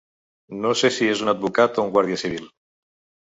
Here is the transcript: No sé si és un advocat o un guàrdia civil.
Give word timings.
No 0.61 0.71
sé 0.79 0.89
si 0.95 1.09
és 1.15 1.19
un 1.25 1.29
advocat 1.33 1.77
o 1.81 1.85
un 1.85 1.93
guàrdia 1.97 2.19
civil. 2.25 2.49